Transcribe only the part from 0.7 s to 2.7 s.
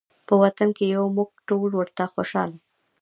کې یو موږ ټول ورته خوشحاله